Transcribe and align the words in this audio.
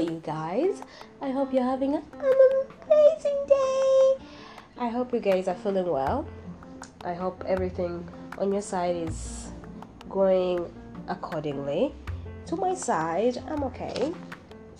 You 0.00 0.22
guys. 0.24 0.82
I 1.20 1.30
hope 1.30 1.52
you're 1.52 1.64
having 1.64 1.94
an 1.94 2.04
amazing 2.14 3.44
day. 3.48 4.14
I 4.78 4.88
hope 4.88 5.12
you 5.12 5.18
guys 5.18 5.48
are 5.48 5.56
feeling 5.56 5.88
well. 5.88 6.26
I 7.04 7.14
hope 7.14 7.42
everything 7.46 8.08
on 8.38 8.52
your 8.52 8.62
side 8.62 8.94
is 8.94 9.50
going 10.08 10.72
accordingly. 11.08 11.92
To 12.46 12.56
my 12.56 12.74
side, 12.74 13.42
I'm 13.48 13.64
okay. 13.64 14.12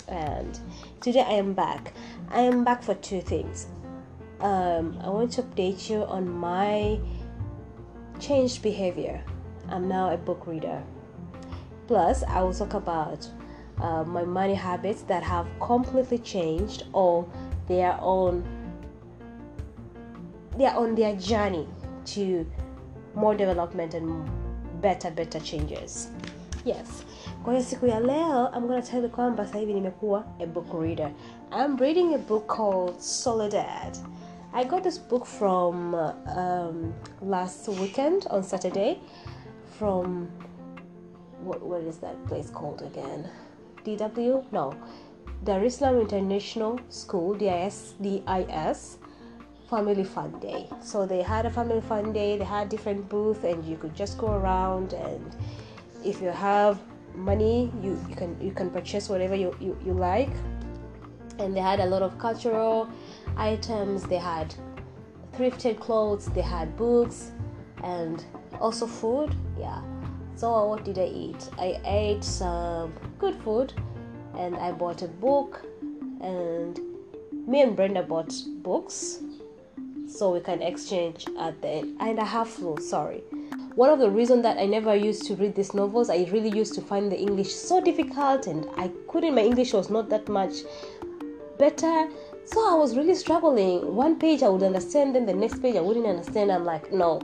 And 0.07 0.59
today 1.01 1.25
I 1.27 1.33
am 1.33 1.53
back. 1.53 1.95
I 2.31 2.41
am 2.41 2.63
back 2.63 2.83
for 2.83 2.95
two 2.95 3.21
things. 3.21 3.67
Um, 4.41 4.99
I 5.03 5.09
want 5.09 5.33
to 5.33 5.43
update 5.43 5.91
you 5.91 6.05
on 6.05 6.31
my 6.31 7.01
changed 8.21 8.63
behavior. 8.63 9.21
I'm 9.69 9.89
now 9.89 10.11
a 10.13 10.17
book 10.17 10.47
reader. 10.47 10.81
Plus, 11.89 12.23
I 12.23 12.41
will 12.43 12.55
talk 12.55 12.75
about 12.75 13.29
uh, 13.81 14.05
my 14.05 14.25
money 14.25 14.55
habits 14.55 15.03
that 15.07 15.23
have 15.23 15.47
completely 15.61 16.19
changed 16.19 16.85
or 16.93 17.25
they 17.69 17.83
are 17.85 17.99
on 18.01 18.43
they 20.57 20.67
are 20.67 20.77
on 20.77 20.95
their 20.95 21.15
journey 21.17 21.67
to 22.05 22.45
more 23.15 23.35
development 23.35 23.95
and 23.95 24.29
better 24.81 25.11
better 25.11 25.41
changes. 25.41 26.11
Yes. 26.65 27.05
Kwa 27.45 27.53
hiyo 27.53 27.65
siku 27.65 27.87
ya 27.87 28.01
leo 28.01 28.49
i'm 28.57 28.67
gonna 28.67 28.83
tell 28.83 29.03
you 29.03 29.11
kwamba 29.11 29.47
sasa 29.47 29.59
hivi 29.59 29.75
nimekuwa 29.75 30.25
a 30.41 30.47
book 30.47 30.67
reader. 30.81 31.11
I'm 31.65 31.77
reading 31.77 32.15
a 32.15 32.19
book 32.19 32.47
called 32.47 32.99
soledad 33.01 33.99
i 34.53 34.65
got 34.65 34.83
this 34.83 34.99
book 34.99 35.27
from 35.27 35.95
um, 35.95 36.93
last 37.23 37.69
weekend 37.69 38.27
on 38.31 38.43
saturday 38.43 38.99
from 39.79 40.29
what, 41.45 41.63
what 41.63 41.83
is 41.83 41.99
that 42.01 42.17
place 42.27 42.51
called 42.51 42.83
again 42.83 43.27
DW? 43.85 44.45
No. 44.53 44.75
Dar 45.45 45.65
es 45.65 45.77
Salaam 45.77 46.01
International 46.01 46.79
School, 46.89 47.35
DIS, 47.35 47.95
DIS, 48.01 48.99
Family 49.71 50.05
Fun 50.05 50.39
Day. 50.41 50.69
So 50.81 51.07
they 51.07 51.23
had 51.23 51.47
a 51.47 51.51
family 51.51 51.81
fun 51.81 52.13
day, 52.13 52.39
they 52.39 52.45
had 52.45 52.69
different 52.69 53.09
booths, 53.09 53.45
and 53.45 53.65
you 53.65 53.77
could 53.77 53.95
just 53.95 54.19
go 54.19 54.33
around 54.33 54.95
and 54.95 55.37
if 56.05 56.23
you 56.23 56.29
have 56.29 56.81
money 57.15 57.73
you, 57.83 58.01
you 58.09 58.15
can 58.15 58.37
you 58.41 58.53
can 58.53 58.71
purchase 58.71 59.09
whatever 59.09 59.35
you, 59.35 59.55
you, 59.61 59.77
you 59.85 59.93
like 59.93 60.31
and 61.39 61.55
they 61.55 61.61
had 61.61 61.81
a 61.81 61.87
lot 61.87 62.03
of 62.03 62.19
cultural 62.19 62.89
items 63.37 64.05
they 64.05 64.17
had 64.17 64.55
thrifted 65.37 65.79
clothes 65.81 66.27
they 66.27 66.41
had 66.43 66.77
books 66.77 67.33
and 67.83 68.25
also 68.61 68.87
food 68.87 69.35
yeah 69.59 69.81
so 70.35 70.67
what 70.67 70.85
did 70.85 70.99
i 70.99 71.07
eat 71.07 71.51
i 71.59 71.81
ate 71.85 72.23
some 72.23 72.93
good 73.19 73.35
food 73.43 73.73
and 74.37 74.57
i 74.57 74.71
bought 74.71 75.03
a 75.03 75.09
book 75.09 75.65
and 76.21 76.81
me 77.47 77.63
and 77.63 77.75
brenda 77.77 78.03
bought 78.03 78.33
books 78.63 79.21
so 80.09 80.33
we 80.33 80.41
can 80.41 80.63
exchange 80.63 81.27
at 81.39 81.61
the 81.61 81.69
end. 81.69 81.97
And 82.01 82.19
i 82.19 82.25
have 82.25 82.49
flu 82.49 82.79
sorry. 82.81 83.23
One 83.75 83.91
of 83.91 83.99
the 83.99 84.11
reasons 84.11 84.43
that 84.43 84.59
i 84.59 84.67
never 84.67 84.95
used 84.95 85.27
to 85.27 85.35
read 85.37 85.55
these 85.55 85.75
novels 85.75 86.11
i 86.11 86.29
really 86.33 86.57
used 86.57 86.75
to 86.75 86.81
find 86.81 87.13
the 87.13 87.19
english 87.19 87.53
so 87.55 87.81
difficult 87.81 88.47
and 88.47 88.67
i 88.77 88.91
couldn't 89.09 89.35
my 89.35 89.43
english 89.43 89.73
was 89.73 89.91
not 89.91 90.09
that 90.11 90.29
much 90.29 90.63
better. 91.59 92.09
So 92.45 92.73
i 92.73 92.75
was 92.75 92.97
really 92.97 93.15
struggling. 93.15 93.95
One 93.95 94.19
page 94.19 94.43
i 94.43 94.49
would 94.49 94.63
understand 94.63 95.15
then 95.15 95.27
the 95.27 95.35
next 95.35 95.61
page 95.61 95.77
i 95.77 95.81
wouldn't 95.81 96.07
understand. 96.07 96.51
I'm 96.51 96.65
like 96.65 96.93
no. 96.93 97.21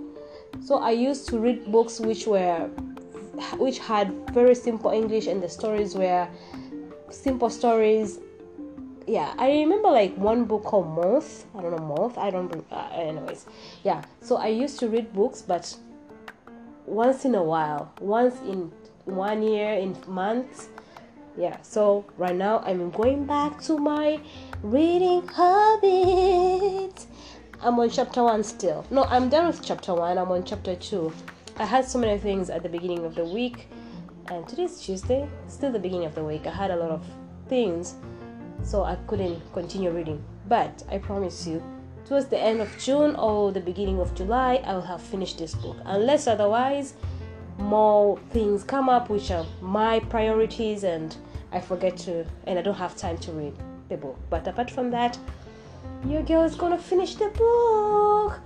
So 0.62 0.76
i 0.76 0.90
used 0.90 1.28
to 1.28 1.38
read 1.38 1.70
books 1.72 2.00
which 2.00 2.26
were 2.26 2.70
which 3.58 3.78
had 3.78 4.12
very 4.32 4.54
simple 4.54 4.90
english 4.90 5.26
and 5.26 5.42
the 5.42 5.48
stories 5.48 5.94
were 5.94 6.28
simple 7.10 7.50
stories. 7.50 8.18
Yeah 9.06 9.34
i 9.38 9.50
remember 9.50 9.90
like 9.90 10.16
one 10.16 10.44
book 10.44 10.64
called 10.64 10.88
moth. 10.88 11.44
I 11.54 11.60
don't 11.62 11.72
know 11.72 11.84
moth? 11.84 12.16
I 12.18 12.30
don't 12.30 12.64
uh, 12.72 12.88
anyways. 12.92 13.46
Yeah 13.82 14.02
so 14.20 14.36
i 14.36 14.48
used 14.48 14.78
to 14.80 14.88
read 14.88 15.12
books 15.12 15.42
but 15.42 15.76
once 16.86 17.24
in 17.24 17.34
a 17.34 17.42
while 17.42 17.92
once 18.00 18.40
in 18.40 18.72
one 19.04 19.42
year 19.42 19.74
in 19.74 19.96
months. 20.08 20.68
Yeah 21.36 21.58
so 21.62 22.04
right 22.16 22.34
now 22.34 22.60
i'm 22.60 22.90
going 22.90 23.26
back 23.26 23.60
to 23.62 23.76
my 23.76 24.20
reading 24.62 25.26
habit. 25.28 27.06
i'm 27.60 27.78
on 27.78 27.90
chapter 27.90 28.22
one 28.22 28.42
still. 28.42 28.86
No 28.90 29.04
i'm 29.04 29.28
done 29.28 29.46
with 29.48 29.62
chapter 29.62 29.92
one. 29.94 30.16
I'm 30.16 30.30
on 30.30 30.44
chapter 30.44 30.74
two 30.76 31.12
i 31.56 31.64
had 31.64 31.84
so 31.84 31.98
many 31.98 32.18
things 32.18 32.50
at 32.50 32.62
the 32.62 32.68
beginning 32.68 33.04
of 33.04 33.14
the 33.14 33.24
week 33.24 33.68
and 34.28 34.46
today's 34.48 34.80
tuesday 34.80 35.28
still 35.48 35.72
the 35.72 35.78
beginning 35.78 36.06
of 36.06 36.14
the 36.14 36.24
week 36.24 36.46
i 36.46 36.50
had 36.50 36.70
a 36.70 36.76
lot 36.76 36.90
of 36.90 37.04
things 37.48 37.94
so 38.62 38.84
i 38.84 38.96
couldn't 39.06 39.40
continue 39.52 39.90
reading 39.90 40.22
but 40.48 40.82
i 40.90 40.98
promise 40.98 41.46
you 41.46 41.62
towards 42.06 42.26
the 42.26 42.38
end 42.38 42.60
of 42.60 42.68
june 42.78 43.14
or 43.16 43.52
the 43.52 43.60
beginning 43.60 44.00
of 44.00 44.14
july 44.14 44.56
i 44.64 44.74
will 44.74 44.80
have 44.80 45.00
finished 45.00 45.38
this 45.38 45.54
book 45.54 45.76
unless 45.86 46.26
otherwise 46.26 46.94
more 47.58 48.18
things 48.30 48.64
come 48.64 48.88
up 48.88 49.08
which 49.08 49.30
are 49.30 49.46
my 49.60 50.00
priorities 50.00 50.84
and 50.84 51.16
I 51.52 51.60
forget 51.60 51.96
to 51.98 52.26
and 52.46 52.58
I 52.58 52.62
don't 52.62 52.74
have 52.74 52.96
time 52.96 53.16
to 53.18 53.32
read 53.32 53.54
the 53.88 53.96
book. 53.96 54.18
But 54.28 54.46
apart 54.46 54.70
from 54.70 54.90
that, 54.90 55.16
your 56.06 56.22
girl 56.22 56.42
is 56.42 56.56
gonna 56.56 56.78
finish 56.78 57.14
the 57.14 57.28
book. 57.28 58.40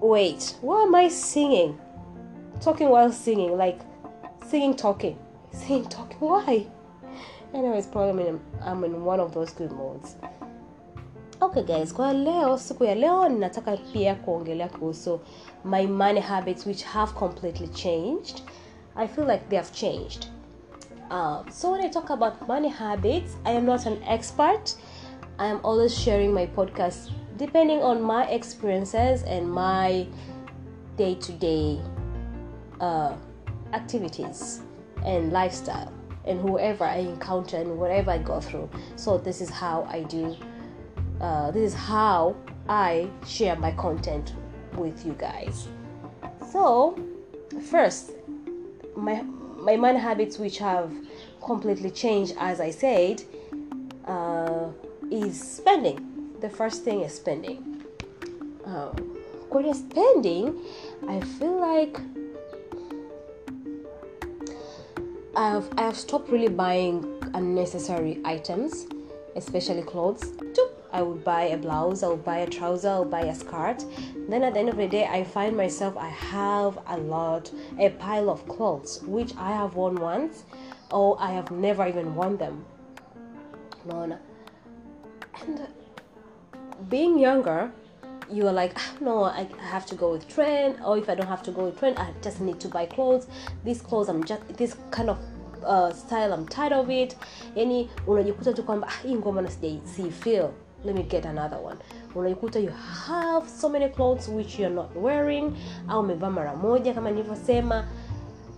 Wait, 0.00 0.56
what 0.60 0.86
am 0.86 0.94
I 0.94 1.08
singing? 1.08 1.76
Talking 2.60 2.88
while 2.88 3.10
singing, 3.10 3.56
like 3.56 3.80
singing 4.46 4.76
talking. 4.76 5.18
Singing 5.52 5.88
talking, 5.88 6.18
why? 6.20 6.66
Anyways, 7.54 7.86
probably 7.86 8.28
I'm, 8.28 8.40
I'm 8.62 8.84
in 8.84 9.04
one 9.04 9.18
of 9.18 9.34
those 9.34 9.50
good 9.50 9.72
moods. 9.72 10.16
Okay 11.42 11.62
guys, 11.62 11.92
kwa 11.92 12.12
leo 12.12 12.58
siku 12.58 12.84
ya 12.84 12.94
leo 12.94 13.28
ninataka 13.28 13.76
pia 13.76 14.14
kuongelea 14.14 14.68
kuhusu 14.68 15.20
my 15.64 15.86
money 15.86 16.20
habits 16.20 16.66
which 16.66 16.84
have 16.84 17.12
completely 17.12 17.68
changed. 17.68 18.42
I 18.96 19.06
feel 19.08 19.26
like 19.26 19.48
they 19.48 19.56
have 19.56 19.72
changed. 19.72 20.26
Um, 21.10 21.50
so 21.50 21.72
when 21.72 21.80
I 21.80 21.88
talk 21.88 22.10
about 22.10 22.48
money 22.48 22.68
habits, 22.68 23.36
I 23.44 23.52
am 23.52 23.66
not 23.66 23.86
an 23.86 24.02
expert. 24.02 24.76
I 25.38 25.46
am 25.46 25.60
always 25.62 25.98
sharing 25.98 26.32
my 26.34 26.46
podcast 26.46 27.10
depending 27.38 27.80
on 27.80 28.02
my 28.02 28.26
experiences 28.26 29.22
and 29.22 29.50
my 29.50 30.06
day-to-day 30.96 31.80
uh, 32.80 33.14
activities 33.72 34.60
and 35.04 35.32
lifestyle 35.32 35.92
and 36.26 36.40
whoever 36.40 36.84
I 36.84 36.96
encounter 36.96 37.56
and 37.56 37.78
whatever 37.78 38.10
I 38.10 38.18
go 38.18 38.40
through. 38.40 38.68
So 38.96 39.16
this 39.16 39.40
is 39.40 39.48
how 39.48 39.86
I 39.88 40.02
do. 40.02 40.36
Uh, 41.20 41.50
this 41.52 41.72
is 41.72 41.78
how 41.78 42.36
I 42.68 43.08
share 43.26 43.56
my 43.56 43.70
content 43.72 44.34
with 44.76 45.06
you 45.06 45.14
guys. 45.14 45.68
So 46.50 46.98
first, 47.70 48.12
my 48.96 49.22
my 49.58 49.76
money 49.76 49.98
habits 49.98 50.38
which 50.38 50.58
have 50.58 50.92
completely 51.44 51.90
changed 51.90 52.34
as 52.38 52.60
i 52.60 52.70
said 52.70 53.22
uh, 54.06 54.68
is 55.10 55.40
spending 55.40 56.07
the 56.40 56.50
first 56.50 56.84
thing 56.84 57.00
is 57.00 57.14
spending 57.14 57.82
um, 58.64 58.94
when 59.50 59.64
you're 59.64 59.74
spending 59.74 60.60
i 61.08 61.20
feel 61.20 61.60
like 61.60 62.00
I've, 65.36 65.68
I've 65.78 65.96
stopped 65.96 66.30
really 66.30 66.48
buying 66.48 67.04
unnecessary 67.34 68.20
items 68.24 68.86
especially 69.36 69.82
clothes 69.82 70.32
I 70.92 71.02
would 71.02 71.22
buy 71.22 71.42
a 71.42 71.56
blouse, 71.56 72.02
I 72.02 72.08
would 72.08 72.24
buy 72.24 72.38
a 72.38 72.46
trouser, 72.46 72.88
I 72.88 72.98
would 73.00 73.10
buy 73.10 73.20
a 73.20 73.34
skirt. 73.34 73.84
Then 74.28 74.42
at 74.42 74.54
the 74.54 74.60
end 74.60 74.68
of 74.70 74.76
the 74.76 74.88
day, 74.88 75.06
I 75.06 75.22
find 75.22 75.56
myself 75.56 75.96
I 75.96 76.08
have 76.08 76.78
a 76.86 76.96
lot, 76.96 77.50
a 77.78 77.90
pile 77.90 78.30
of 78.30 78.46
clothes 78.48 79.02
which 79.02 79.34
I 79.36 79.52
have 79.52 79.74
worn 79.74 79.96
once, 79.96 80.44
or 80.90 81.16
I 81.20 81.32
have 81.32 81.50
never 81.50 81.86
even 81.86 82.14
worn 82.14 82.38
them. 82.38 82.64
And 83.90 84.18
being 86.88 87.18
younger, 87.18 87.70
you 88.30 88.46
are 88.46 88.52
like, 88.52 88.72
ah, 88.76 88.92
no, 89.00 89.24
I 89.24 89.48
have 89.60 89.86
to 89.86 89.94
go 89.94 90.12
with 90.12 90.28
trend, 90.28 90.76
or 90.84 90.98
if 90.98 91.08
I 91.08 91.14
don't 91.14 91.28
have 91.28 91.42
to 91.44 91.50
go 91.50 91.64
with 91.64 91.78
trend, 91.78 91.98
I 91.98 92.12
just 92.22 92.40
need 92.40 92.60
to 92.60 92.68
buy 92.68 92.86
clothes. 92.86 93.26
These 93.64 93.80
clothes, 93.82 94.08
I'm 94.08 94.22
just 94.24 94.42
this 94.56 94.76
kind 94.90 95.10
of 95.10 95.18
uh, 95.64 95.92
style, 95.92 96.32
I'm 96.32 96.46
tired 96.46 96.72
of 96.72 96.90
it. 96.90 97.16
Yani 97.56 97.88
unajikuta 98.06 98.52
tu 98.52 98.62
kwamba 98.62 98.86
ah, 98.86 99.02
hii 99.06 99.14
ngoma 99.14 99.42
na 99.42 99.50
sijai 99.50 100.10
feel 100.10 100.50
let 100.84 100.94
me 100.94 101.02
get 101.02 101.26
another 101.26 101.58
one 101.58 101.76
unajikuta 102.14 102.58
you 102.58 102.70
have 103.06 103.48
so 103.48 103.68
many 103.68 103.88
clothes 103.88 104.28
which 104.28 104.58
you're 104.58 104.74
not 104.74 104.96
wearing 104.96 105.52
au 105.88 106.00
umevaa 106.00 106.30
mara 106.30 106.56
moja 106.56 106.94
kama 106.94 107.10
nilivyosema 107.10 107.84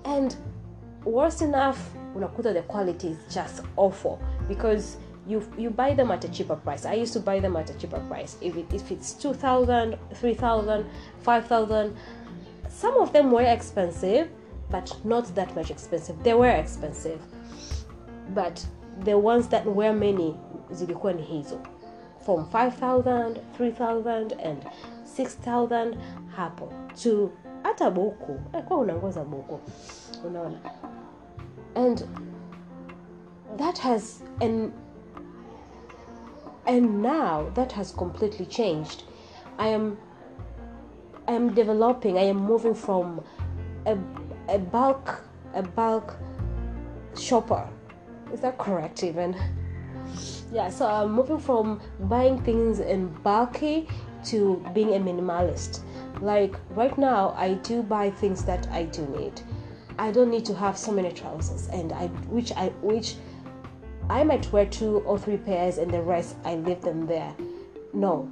and 0.05 0.37
worse 1.07 1.45
enough 1.45 1.77
unakuta 2.17 2.53
the 2.53 2.63
quality 2.63 3.07
is 3.07 3.19
just 3.35 3.63
awful 3.77 4.19
because 4.49 4.99
you 5.27 5.43
you 5.59 5.71
buy 5.71 5.95
them 5.95 6.11
at 6.11 6.25
a 6.25 6.29
cheaper 6.29 6.57
price. 6.57 6.85
I 6.87 6.95
used 6.95 7.13
to 7.13 7.21
buy 7.21 7.41
them 7.41 7.57
at 7.57 7.71
a 7.71 7.75
cheaper 7.75 8.01
price. 8.09 8.37
If, 8.41 8.57
it, 8.57 8.73
if 8.73 8.91
it's 8.91 9.13
2000 9.15 9.99
3000 10.15 10.87
5000 11.21 11.97
some 12.69 12.95
of 13.01 13.13
them 13.13 13.31
were 13.31 13.43
expensive 13.43 14.29
but 14.71 14.97
not 15.05 15.35
that 15.35 15.55
much 15.57 15.71
expensive. 15.71 16.23
They 16.23 16.35
were 16.35 16.49
expensive 16.51 17.21
but 18.35 18.65
the 19.05 19.19
ones 19.19 19.49
that 19.49 19.67
were 19.67 19.93
many 19.93 20.37
zilikuwa 20.71 21.13
ni 21.13 21.23
hizo. 21.23 21.59
From 22.25 22.45
5000 22.45 23.37
3000 23.59 24.33
and 24.45 24.65
6000 25.05 25.97
hapo 26.37 26.73
to 27.03 27.31
hata 27.63 27.91
buku. 27.91 28.33
Kwa 28.69 28.77
unangoza 28.79 29.25
buku. 29.25 29.61
Unaona? 30.27 30.59
And 31.75 32.05
that 33.57 33.79
has 33.79 34.23
and 34.41 34.73
and 36.71 37.03
now 37.03 37.51
that 37.55 37.73
has 37.73 37.91
completely 37.91 38.47
changed. 38.47 39.03
I 39.59 39.69
am 39.69 39.99
i 41.29 41.33
am 41.33 41.53
developing 41.55 42.17
i 42.19 42.23
am 42.23 42.39
moving 42.51 42.75
from 42.75 43.23
a, 43.87 43.97
a 44.49 44.59
bulk 44.59 45.25
a 45.55 45.63
bulk 45.63 46.17
shopper. 47.17 47.69
Is 48.33 48.41
that 48.41 48.57
correct 48.59 49.03
even? 49.03 49.37
Yeah 50.53 50.71
so 50.71 50.87
i'm 50.87 51.13
moving 51.13 51.41
from 51.41 51.81
buying 52.15 52.41
things 52.49 52.79
in 52.79 53.09
bulky 53.25 53.89
to 54.31 54.65
being 54.73 54.95
a 54.95 55.01
minimalist. 55.09 55.81
Like 56.21 56.55
right 56.71 56.97
now 56.97 57.35
i 57.37 57.55
do 57.71 57.83
buy 57.83 58.11
things 58.11 58.45
that 58.45 58.69
i 58.71 58.85
do 58.85 59.07
need. 59.19 59.43
I 59.99 60.13
don't 60.13 60.31
need 60.31 60.47
to 60.47 60.55
have 60.55 60.79
so 60.79 60.93
many 60.93 61.13
trousers 61.13 61.67
and 61.69 61.93
i 61.93 62.07
which 62.37 62.53
i 62.53 62.69
which 62.93 63.17
i 64.11 64.25
might 64.25 64.51
wear 64.53 64.67
two 64.67 64.99
or 65.07 65.19
three 65.19 65.37
pairs 65.37 65.79
and 65.79 65.91
the 65.91 66.03
rest 66.03 66.37
i 66.45 66.57
leave 66.57 66.81
them 66.83 67.07
there. 67.07 67.35
No. 67.93 68.31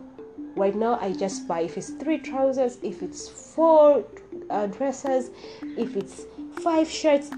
Right 0.56 0.74
now 0.74 0.98
i 1.00 1.12
just 1.12 1.46
buy 1.46 1.60
if 1.60 1.76
it's 1.78 1.90
three 1.90 2.18
trousers 2.18 2.78
if 2.82 3.02
it's 3.02 3.28
four 3.28 4.04
uh, 4.50 4.66
dresses 4.66 5.30
if 5.62 5.96
it's 5.96 6.26
five 6.62 6.90
shirts. 6.90 7.30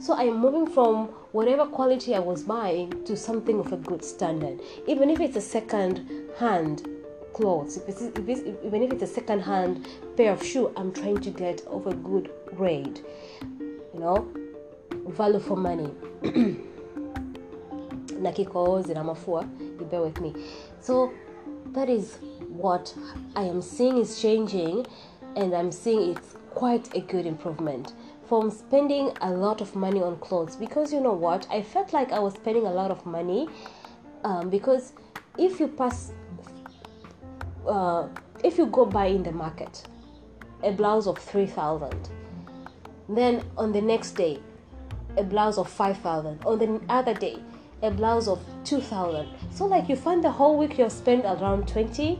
So 0.00 0.14
i'm 0.14 0.38
moving 0.40 0.66
from 0.66 1.06
whatever 1.30 1.66
quality 1.66 2.16
i 2.16 2.18
was 2.18 2.42
buying 2.42 3.04
to 3.04 3.16
something 3.16 3.60
of 3.60 3.72
a 3.72 3.76
good 3.76 4.04
standard. 4.04 4.60
Even 4.88 5.08
if 5.08 5.20
it's 5.20 5.36
a 5.36 5.40
second 5.40 6.10
hand 6.38 6.88
clothes 7.32 7.76
if 7.76 7.88
it's, 7.88 8.02
if 8.02 8.28
it's, 8.28 8.40
even 8.64 8.82
if 8.82 8.92
it's 8.92 9.02
a 9.02 9.06
second 9.06 9.40
hand 9.40 9.88
pair 10.16 10.32
of 10.32 10.44
shoe 10.44 10.70
i'm 10.76 10.92
trying 10.92 11.18
to 11.18 11.30
get 11.30 11.62
of 11.66 11.86
a 11.86 11.94
good 11.94 12.30
grade 12.54 13.00
you 13.94 14.00
know 14.00 14.28
value 15.08 15.38
for 15.40 15.56
money 15.56 15.90
na 18.22 18.32
kikohozi 18.32 18.94
na 18.94 19.04
mafua 19.04 19.44
you 19.80 19.86
bear 19.86 20.02
with 20.02 20.20
me. 20.20 20.34
So 20.80 21.12
that 21.72 21.88
is 21.88 22.18
what 22.48 22.94
i 23.36 23.48
am 23.48 23.62
seeing 23.62 23.98
is 23.98 24.20
changing 24.20 24.86
and 25.36 25.54
i'm 25.54 25.72
seeing 25.72 26.10
it's 26.10 26.36
quite 26.54 26.94
a 26.94 27.00
good 27.00 27.26
improvement 27.26 27.94
from 28.28 28.50
spending 28.50 29.10
a 29.20 29.30
lot 29.30 29.60
of 29.60 29.74
money 29.74 30.02
on 30.02 30.16
clothes. 30.16 30.56
Because 30.56 30.92
you 30.92 31.00
know 31.00 31.12
what? 31.12 31.46
I 31.50 31.62
felt 31.62 31.92
like 31.92 32.12
i 32.12 32.18
was 32.18 32.34
spending 32.34 32.66
a 32.66 32.72
lot 32.72 32.90
of 32.90 33.04
money 33.06 33.48
um, 34.24 34.50
because 34.50 34.92
if 35.38 35.60
you 35.60 35.68
pass 35.68 36.12
uh, 37.66 38.08
if 38.44 38.58
you 38.58 38.66
go 38.66 38.84
buy 38.84 39.06
in 39.06 39.22
the 39.22 39.32
market 39.32 39.82
a 40.62 40.72
blouse 40.72 41.06
of 41.06 41.18
3000 41.18 42.08
then 43.08 43.44
on 43.56 43.72
the 43.72 43.80
next 43.80 44.12
day 44.12 44.40
a 45.16 45.22
blouse 45.22 45.58
of 45.58 45.68
5000 45.68 46.40
on 46.44 46.58
the 46.58 46.80
other 46.88 47.14
day 47.14 47.38
a 47.82 47.90
blouse 47.90 48.28
of 48.28 48.40
2000 48.64 49.28
so 49.50 49.66
like 49.66 49.88
you 49.88 49.96
find 49.96 50.22
the 50.22 50.30
whole 50.30 50.56
week 50.56 50.78
you've 50.78 50.92
spent 50.92 51.24
around 51.24 51.66
20 51.68 52.18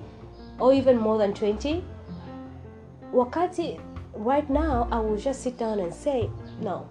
or 0.58 0.72
even 0.72 0.96
more 0.96 1.18
than 1.18 1.32
20 1.32 1.82
wakati 3.12 3.80
right 4.14 4.48
now 4.50 4.88
i 4.90 4.98
will 4.98 5.16
just 5.16 5.42
sit 5.42 5.56
down 5.58 5.78
and 5.78 5.92
say 5.92 6.30
no 6.60 6.86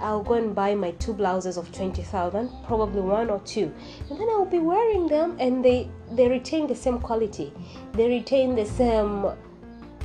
I'll 0.00 0.22
go 0.22 0.34
and 0.34 0.54
buy 0.54 0.74
my 0.74 0.92
two 0.92 1.12
blouses 1.12 1.56
of 1.56 1.70
20,000, 1.72 2.50
probably 2.66 3.02
one 3.02 3.28
or 3.28 3.38
two. 3.40 3.72
And 4.08 4.18
then 4.18 4.28
I'll 4.30 4.46
be 4.46 4.58
wearing 4.58 5.06
them 5.06 5.36
and 5.38 5.64
they 5.64 5.90
they 6.12 6.28
retain 6.28 6.66
the 6.66 6.74
same 6.74 6.98
quality. 6.98 7.52
They 7.92 8.08
retain 8.08 8.56
the 8.56 8.64
same 8.64 9.26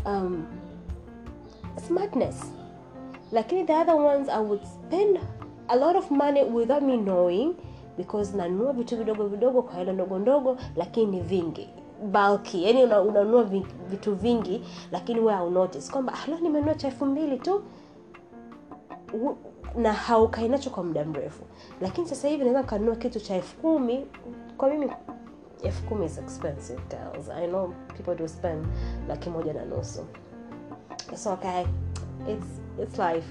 um, 0.05 0.47
smartness. 1.77 2.51
Lakini 3.31 3.65
the 3.67 3.73
other 3.73 3.95
ones 3.95 4.29
I 4.29 4.39
would 4.39 4.65
spend 4.67 5.19
a 5.67 5.75
lot 5.75 5.97
of 5.97 6.11
money 6.11 6.43
without 6.43 6.81
me 6.83 6.97
knowing 6.97 7.53
because 7.97 8.37
nanunua 8.37 8.73
vitu 8.73 8.97
vidogo 8.97 9.27
vidogo 9.27 9.61
kwa 9.61 9.73
hela 9.75 9.93
ndogo 9.93 10.19
ndogo 10.19 10.57
lakini 10.75 11.05
ni 11.11 11.19
vingi. 11.21 11.69
Bulky. 12.03 12.63
Yani 12.63 12.83
unanunua 12.83 13.41
una 13.41 13.63
vitu 13.89 14.15
vingi 14.15 14.63
lakini 14.91 15.19
we 15.19 15.33
aunotice 15.33 15.91
kwamba 15.91 16.13
leo 16.27 16.39
nimenunua 16.39 16.75
cha 16.75 16.87
elfu 16.87 17.05
mbili 17.05 17.37
tu. 17.37 17.63
Na 19.75 19.93
haukai 19.93 20.49
nacho 20.49 20.69
kwa 20.69 20.83
muda 20.83 21.05
mrefu. 21.05 21.43
Lakini 21.81 22.07
sasa 22.07 22.27
hivi 22.27 22.43
naweza 22.43 22.63
kanunua 22.63 22.95
kitu 22.95 23.19
cha 23.19 23.35
elfu 23.35 23.55
kumi. 23.57 24.05
Kwa 24.57 24.69
mimi 24.69 24.91
elfu 25.63 25.83
kumi 25.83 26.05
is 26.05 26.17
expensive 26.17 26.81
girls. 26.89 27.29
I 27.29 27.47
know 27.47 27.73
people 27.97 28.15
do 28.15 28.27
spend 28.27 28.67
laki 29.07 29.29
moja 29.29 29.53
na 29.53 29.65
nusu. 29.65 30.05
So 31.15 31.33
okay. 31.33 31.65
It's, 32.29 32.47
it's 32.83 32.97
life. 32.99 33.27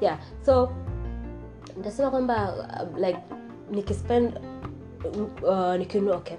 Yeah. 0.00 0.18
So 0.42 0.70
nitasema 1.78 2.10
kwamba 2.10 2.54
uh, 2.92 2.98
like 2.98 3.18
nikispend 3.70 4.40
uh, 5.42 5.74
nikinunua 5.74 6.16
okay 6.16 6.36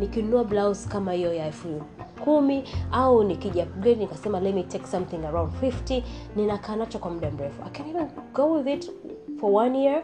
nikinunua 0.00 0.44
blouse 0.44 0.88
kama 0.88 1.12
hiyo 1.12 1.34
ya 1.34 1.46
elfu 1.46 1.82
kumi 2.24 2.64
au 2.92 3.24
nikija 3.24 3.62
upgrade 3.62 3.94
nikasema 3.94 4.40
let 4.40 4.54
me 4.54 4.62
take 4.62 4.86
something 4.86 5.16
around 5.26 5.52
50 5.62 6.02
ninakaa 6.36 6.76
nacho 6.76 6.98
kwa 6.98 7.10
muda 7.10 7.30
mrefu. 7.30 7.62
I 7.66 7.70
can 7.70 7.88
even 7.88 8.06
go 8.34 8.52
with 8.52 8.66
it 8.66 8.92
for 9.40 9.54
one 9.54 9.78
year 9.84 10.02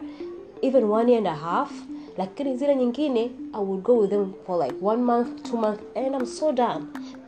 even 0.61 0.83
one 0.83 1.11
year 1.11 1.17
and 1.27 1.27
a 1.27 1.35
half 1.49 1.71
lakini 2.17 2.57
zile 2.57 2.75
nyingine 2.75 3.31
i 3.53 3.63
would 3.63 3.81
go 3.81 3.97
with 3.97 4.09
them 4.09 4.33
for 4.45 4.65
like 4.65 4.75
one 4.85 5.01
month 5.03 5.43
two 5.51 5.57
month 5.57 5.79
and 5.97 6.15
i'm 6.15 6.25
so 6.25 6.51
done. 6.51 6.85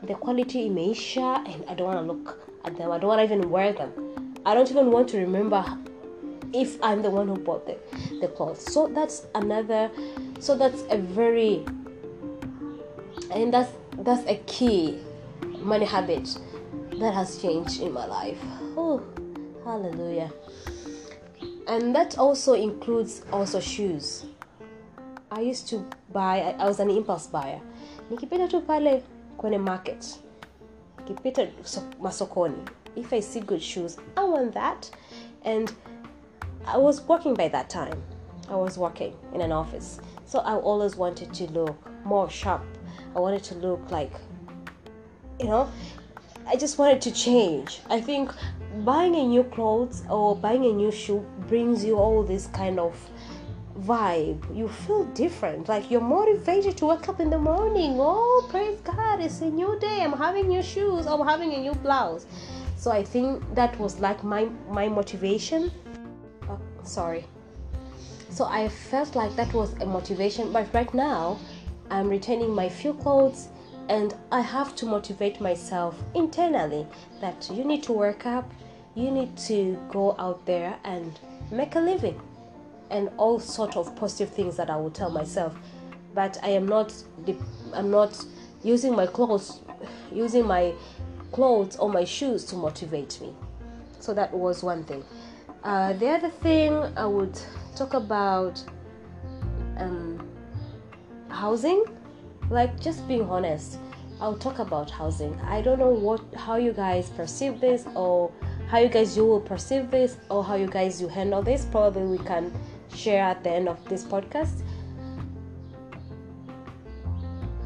The 0.07 0.15
quality 0.15 0.65
imeisha 0.65 1.35
and 1.35 1.63
i 1.68 1.75
don't 1.75 1.88
want 1.95 2.00
to 2.07 2.13
look 2.13 2.38
at 2.63 2.77
them. 2.77 2.91
I 2.91 3.00
don't 3.00 3.09
want 3.09 3.27
to 3.30 3.35
even 3.35 3.51
wear 3.51 3.74
them. 3.74 3.89
I 4.45 4.56
don't 4.56 4.71
even 4.71 4.91
want 4.91 5.09
to 5.09 5.18
remember 5.18 5.65
if 6.54 6.82
i'm 6.84 7.02
the 7.02 7.10
one 7.10 7.28
who 7.28 7.36
bought 7.38 7.66
the, 7.66 7.78
the 8.22 8.28
clothes. 8.28 8.62
So 8.72 8.88
that's 8.88 9.26
another 9.36 9.90
so 10.40 10.56
that's 10.58 10.84
a 10.90 10.98
very 10.98 11.66
and 13.32 13.54
that's 13.54 13.72
that's 14.00 14.26
a 14.28 14.36
key 14.46 15.00
money 15.60 15.86
habit 15.86 16.38
that 17.00 17.14
has 17.14 17.42
changed 17.42 17.82
in 17.82 17.94
my 17.94 18.06
life. 18.06 18.38
Oh 18.78 19.02
hallelujah. 19.66 20.32
And 21.68 21.95
that 21.95 22.18
also 22.18 22.54
includes 22.54 23.24
also 23.31 23.60
shoes. 23.60 24.26
I 25.31 25.42
used 25.42 25.68
to 25.69 25.86
buy 26.12 26.56
i, 26.60 26.66
was 26.68 26.80
an 26.80 26.90
impulse 26.90 27.28
buyer. 27.28 27.60
Nikipita 28.12 28.50
tu 28.50 28.62
pale 28.62 29.04
kwenye 29.38 29.60
market. 29.60 30.19
Nikipita 31.00 31.48
masokoni. 32.00 32.68
If 32.95 33.12
i 33.12 33.19
see 33.22 33.40
good 33.40 33.62
shoes 33.62 33.98
i 34.18 34.24
want 34.24 34.54
that. 34.54 34.90
And 35.45 35.74
i 36.68 36.78
was 36.78 37.02
working 37.02 37.34
by 37.34 37.48
that 37.48 37.70
time 37.70 38.02
i 38.50 38.56
was 38.56 38.78
working 38.78 39.16
in 39.34 39.42
an 39.42 39.52
office 39.52 40.00
so 40.26 40.40
i 40.40 40.56
always 40.56 40.96
wanted 40.96 41.34
to 41.34 41.46
look 41.52 41.78
more 42.06 42.30
sharp 42.30 42.64
I 43.16 43.20
wanted 43.20 43.44
to 43.46 43.56
look 43.56 43.92
like, 43.92 44.12
you 45.40 45.46
know, 45.46 45.72
I 46.48 46.56
just 46.56 46.78
wanted 46.78 47.02
to 47.02 47.12
change. 47.12 47.80
I 47.90 48.02
think 48.02 48.32
buying 48.80 49.16
a 49.16 49.24
new 49.26 49.44
clothes 49.44 50.04
or 50.10 50.36
buying 50.36 50.66
a 50.66 50.74
new 50.74 50.92
shoe 50.92 51.26
brings 51.48 51.86
you 51.86 51.98
all 51.98 52.24
this 52.24 52.48
kind 52.48 52.80
of 52.80 52.98
vibe. 53.82 54.56
You 54.56 54.68
feel 54.68 55.06
different. 55.14 55.70
Like 55.70 55.92
you're 55.92 56.02
motivated 56.02 56.76
to 56.78 56.88
wake 56.88 57.08
up 57.08 57.20
in 57.20 57.30
the 57.30 57.38
morning. 57.38 57.98
Oh, 58.00 58.46
praise 58.50 58.80
God, 58.84 59.22
it's 59.22 59.42
a 59.42 59.50
new 59.50 59.78
day. 59.80 60.02
I'm 60.02 60.14
having 60.14 60.48
new 60.48 60.64
shoes. 60.64 61.06
I'm 61.06 61.26
having 61.26 61.54
a 61.54 61.60
new 61.60 61.74
blouse. 61.74 62.26
So 62.78 62.92
I 62.92 63.04
think 63.04 63.44
that 63.56 63.80
was 63.80 64.00
like 64.00 64.24
my 64.24 64.50
my 64.70 64.90
motivation. 64.90 65.72
Sorry. 66.83 67.25
So 68.30 68.45
I 68.45 68.68
felt 68.68 69.16
like 69.16 69.35
that 69.35 69.54
was 69.54 69.73
a 69.73 69.85
motivation, 69.85 70.52
but 70.52 70.73
right 70.73 70.92
now 70.94 71.40
I'm 71.90 72.09
retaining 72.09 72.54
my 72.54 72.68
few 72.68 72.94
clothes 72.95 73.49
and 73.90 74.16
I 74.31 74.42
have 74.42 74.75
to 74.78 74.85
motivate 74.85 75.42
myself 75.42 76.02
internally 76.16 76.87
that 77.21 77.49
you 77.54 77.63
need 77.63 77.83
to 77.83 77.94
work 77.94 78.25
up, 78.25 78.49
you 78.95 79.11
need 79.11 79.35
to 79.49 79.78
go 79.92 80.16
out 80.18 80.45
there 80.45 80.78
and 80.83 81.19
make 81.52 81.75
a 81.75 81.80
living 81.80 82.19
and 82.90 83.09
all 83.18 83.40
sort 83.40 83.75
of 83.75 83.95
positive 83.95 84.30
things 84.30 84.56
that 84.57 84.69
I 84.69 84.78
will 84.78 84.92
tell 84.92 85.09
myself. 85.09 85.56
But 86.13 86.37
I 86.44 86.49
am 86.49 86.68
not 86.68 86.94
I'm 87.73 87.90
not 87.90 88.23
using 88.63 88.95
my 88.95 89.07
clothes 89.07 89.59
using 90.11 90.45
my 90.45 90.73
clothes 91.31 91.75
or 91.75 91.90
my 91.90 92.04
shoes 92.04 92.45
to 92.45 92.56
motivate 92.56 93.19
me. 93.19 93.33
So 93.99 94.13
that 94.13 94.33
was 94.33 94.63
one 94.63 94.83
thing. 94.83 95.04
Uh, 95.64 95.94
the 95.94 96.08
other 96.10 96.30
thing 96.30 96.74
I 96.98 97.06
would 97.06 97.40
talk 97.76 97.94
about 97.94 98.62
um, 99.78 100.28
housing. 101.30 101.86
Like 102.50 102.80
just 102.80 103.08
being 103.08 103.30
honest 103.30 103.80
i'll 104.24 104.38
talk 104.38 104.60
about 104.60 104.90
housing. 104.90 105.38
I 105.42 105.62
don't 105.62 105.80
know 105.80 105.90
what 105.90 106.22
how 106.34 106.56
you 106.56 106.72
guys 106.72 107.10
perceive 107.10 107.60
this 107.60 107.86
or 107.94 108.32
how 108.70 108.80
you 108.80 108.88
guys 108.88 109.18
you 109.18 109.26
will 109.26 109.42
perceive 109.42 109.92
this 109.92 110.18
or 110.30 110.44
how 110.46 110.56
you 110.56 110.68
guys 110.68 111.02
you 111.02 111.10
handle 111.10 111.42
this. 111.42 111.66
Probably 111.66 112.04
we 112.04 112.18
can 112.20 112.52
share 112.96 113.24
at 113.24 113.44
the 113.44 113.50
end 113.50 113.68
of 113.68 113.84
this 113.90 114.04
podcast. 114.06 114.64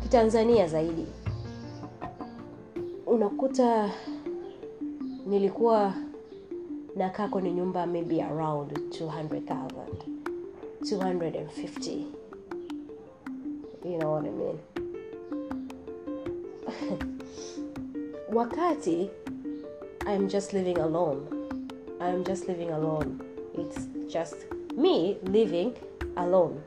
Kitanzania 0.04 0.68
zaidi. 0.68 1.06
Unakuta 3.06 3.90
nilikuwa 5.26 5.94
nakaa 6.98 7.28
kwenye 7.28 7.52
nyumba 7.52 7.86
maybe 7.86 8.22
around 8.22 8.72
200000 8.72 9.58
250 10.82 12.06
you 13.86 13.98
know 13.98 14.12
what 14.12 14.26
I 14.26 14.30
mean? 14.30 14.60
Wakati 18.34 19.10
I'm 20.06 20.28
just 20.28 20.54
living 20.54 20.78
alone. 20.78 21.28
I'm 22.02 22.24
just 22.24 22.48
living 22.48 22.72
alone. 22.72 23.20
It's 23.58 23.88
just 24.14 24.36
me 24.76 25.18
living 25.24 25.74
alone. 26.18 26.62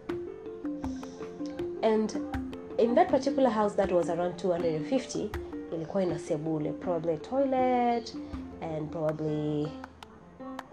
And 1.83 2.15
in 2.79 2.95
that 2.95 3.09
particular 3.09 3.51
house 3.51 3.75
that 3.75 3.93
was 3.93 4.09
around 4.11 4.37
250 4.39 5.31
ilikuwa 5.73 6.03
ina 6.03 6.19
sebule 6.19 6.73
probably 6.73 7.17
toilet 7.19 8.15
and 8.61 8.91
probably 8.91 9.69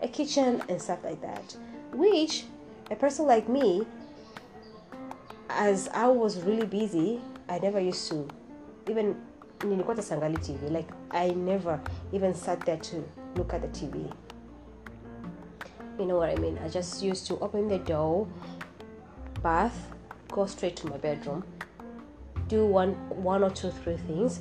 a 0.01 0.07
kitchen 0.07 0.61
and 0.69 0.81
stuff 0.81 1.03
like 1.03 1.21
that. 1.21 1.55
Which 1.93 2.45
a 2.91 2.95
person 2.95 3.25
like 3.25 3.49
me 3.49 3.85
as 5.49 5.89
i 5.93 6.07
was 6.07 6.41
really 6.43 6.65
busy 6.65 7.19
i 7.49 7.59
never 7.59 7.79
used 7.79 8.09
to 8.09 8.27
even 8.89 9.15
nilikuwa 9.65 9.95
tasangali 9.95 10.37
tv 10.37 10.69
like 10.69 10.93
i 11.09 11.31
never 11.31 11.79
even 12.13 12.33
sat 12.33 12.65
there 12.65 12.77
to 12.77 13.03
look 13.35 13.53
at 13.53 13.61
the 13.61 13.67
tv 13.67 13.95
you 15.99 16.05
know 16.05 16.19
what 16.19 16.29
i 16.29 16.35
mean? 16.35 16.57
I 16.57 16.69
just 16.69 17.03
used 17.03 17.27
to 17.27 17.37
open 17.41 17.67
the 17.67 17.79
door 17.79 18.27
bath 19.43 19.73
go 20.29 20.47
straight 20.47 20.75
to 20.75 20.87
my 20.87 20.97
bedroom 20.97 21.43
do 22.47 22.75
one 22.75 22.95
one 23.23 23.45
or 23.45 23.53
two 23.53 23.71
three 23.71 23.97
things. 23.97 24.39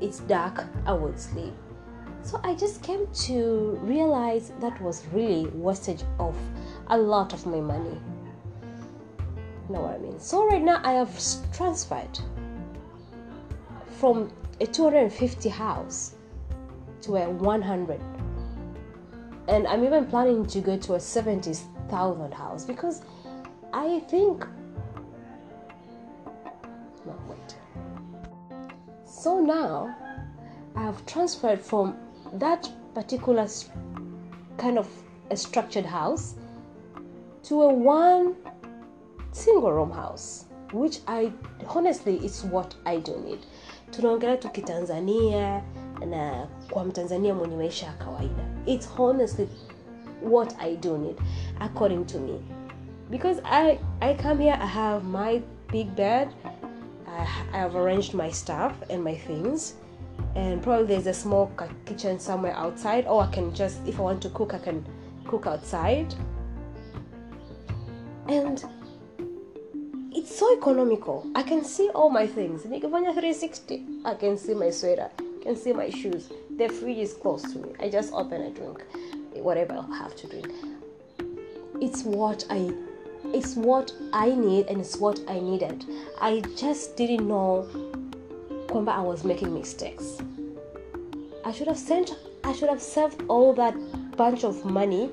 It's 0.00 0.20
dark 0.20 0.64
i 0.86 0.92
would 0.92 1.20
sleep 1.20 1.52
so 2.22 2.40
i 2.44 2.54
just 2.54 2.82
came 2.82 3.06
to 3.12 3.78
realize 3.82 4.52
that 4.60 4.80
was 4.80 5.06
really 5.12 5.46
wastage 5.48 6.02
of 6.18 6.36
a 6.88 6.98
lot 6.98 7.32
of 7.32 7.46
my 7.46 7.60
money. 7.60 8.00
You 9.68 9.74
know 9.76 9.82
what 9.82 9.94
i 9.94 9.98
mean? 9.98 10.18
So 10.18 10.46
right 10.46 10.62
now 10.62 10.80
i 10.84 10.92
have 10.92 11.12
transferred 11.52 12.18
from 13.98 14.30
a 14.60 14.66
250 14.66 15.48
house 15.48 16.14
to 17.02 17.16
a 17.16 17.30
100 17.30 18.00
and 19.48 19.66
i'm 19.66 19.84
even 19.84 20.06
planning 20.06 20.46
to 20.46 20.60
go 20.60 20.76
to 20.76 20.94
a 20.94 21.00
70000 21.00 22.34
house 22.34 22.64
because 22.64 23.02
i 23.72 24.00
think 24.00 24.46
no 27.06 27.14
wait. 27.28 27.56
So 29.04 29.40
now 29.40 29.96
i 30.76 30.82
have 30.82 31.04
transferred 31.06 31.60
from 31.60 31.96
that 32.38 32.70
particular 32.94 33.46
kind 34.56 34.78
of 34.78 34.88
a 35.30 35.36
structured 35.36 35.86
house 35.86 36.34
to 37.42 37.62
a 37.62 37.72
one 37.72 38.34
single 39.32 39.72
room 39.72 39.90
house 39.90 40.44
which 40.72 40.98
i 41.06 41.32
honestly 41.68 42.16
it's 42.16 42.44
what 42.44 42.74
i 42.86 42.96
do 43.00 43.16
need. 43.24 43.38
Tunaongelea 43.90 44.36
tu 44.36 44.48
kitanzania 44.48 45.62
na 46.06 46.46
kwa 46.70 46.84
mtanzania 46.84 47.34
mwenye 47.34 47.56
maisha 47.56 47.86
ya 47.86 47.92
kawaida. 47.92 48.44
Its 48.66 48.88
honestly 48.98 49.48
what 50.22 50.54
i 50.58 50.76
do 50.76 50.98
need 50.98 51.16
according 51.60 52.04
to 52.06 52.18
me. 52.18 52.40
Because 53.10 53.42
i 53.44 53.78
i 54.00 54.14
come 54.14 54.44
here 54.44 54.58
i 54.62 54.66
have 54.66 55.04
my 55.06 55.42
big 55.72 55.88
bed 55.96 56.28
I, 57.18 57.22
I 57.52 57.58
have 57.58 57.78
arranged 57.78 58.14
my 58.14 58.32
stuff 58.32 58.72
and 58.90 59.02
my 59.04 59.14
things 59.14 59.74
and 60.34 60.62
probably 60.62 60.86
there's 60.86 61.06
a 61.06 61.14
small 61.14 61.50
kitchen 61.86 62.18
somewhere 62.18 62.54
outside 62.54 63.06
or 63.06 63.22
i 63.22 63.30
can 63.32 63.54
just 63.54 63.80
if 63.86 63.98
i 63.98 64.02
want 64.02 64.22
to 64.22 64.30
cook 64.30 64.54
i 64.54 64.58
can 64.58 64.84
cook 65.30 65.46
outside. 65.46 66.12
And 68.26 68.62
it's 70.12 70.36
so 70.36 70.56
economical. 70.56 71.26
I 71.34 71.42
can 71.42 71.64
see 71.64 71.88
all 71.94 72.10
my 72.10 72.26
things. 72.26 72.62
Nikifanya 72.62 73.12
360 73.12 73.86
i 74.04 74.14
can 74.14 74.36
see 74.36 74.54
my 74.54 74.70
sweater 74.70 75.10
I 75.18 75.42
can 75.42 75.56
see 75.56 75.72
my 75.72 75.88
shoes. 75.88 76.28
The 76.58 76.68
fridge 76.68 76.98
is 76.98 77.14
close 77.14 77.42
to 77.52 77.58
me. 77.58 77.72
I 77.80 77.88
just 77.88 78.12
open 78.12 78.42
a 78.42 78.50
drink 78.50 78.84
whatever 79.34 79.74
i 79.90 79.96
have 79.96 80.14
to 80.16 80.26
drink. 80.26 80.50
It's 81.80 82.02
what 82.02 82.44
i 82.50 82.72
it's 83.32 83.54
what 83.54 83.92
i 84.12 84.30
need 84.30 84.66
and 84.66 84.80
it's 84.80 84.96
what 84.96 85.20
i 85.28 85.38
needed. 85.38 85.84
I 86.20 86.42
just 86.56 86.96
didn't 86.96 87.26
know 87.26 87.68
kwamba 88.70 88.94
i 88.94 89.00
was 89.06 89.24
making 89.24 89.50
mistakes. 89.52 90.18
I 91.44 91.52
should 91.52 91.68
have 91.68 91.78
sent 91.78 92.14
i 92.44 92.52
should 92.52 92.68
have 92.68 92.80
saved 92.80 93.22
all 93.28 93.52
that 93.54 93.74
bunch 94.16 94.44
of 94.44 94.64
money 94.64 95.10